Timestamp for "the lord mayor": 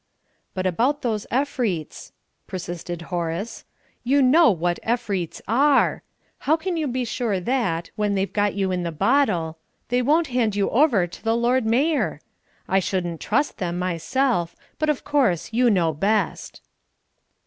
11.23-12.19